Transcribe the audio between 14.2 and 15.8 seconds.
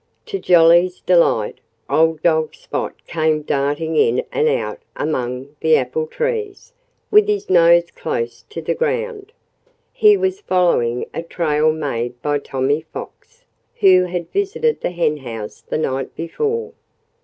visited the henhouse the